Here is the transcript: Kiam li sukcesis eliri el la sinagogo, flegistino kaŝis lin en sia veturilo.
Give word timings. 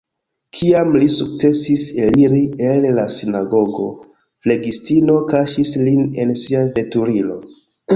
Kiam 0.59 0.95
li 1.03 1.09
sukcesis 1.15 1.83
eliri 2.07 2.41
el 2.71 2.89
la 2.97 3.05
sinagogo, 3.19 3.87
flegistino 4.47 5.23
kaŝis 5.33 5.79
lin 5.87 6.07
en 6.25 6.39
sia 6.45 6.69
veturilo. 6.83 7.43